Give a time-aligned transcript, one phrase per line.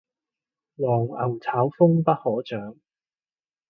[0.77, 2.75] 黃牛炒風不可長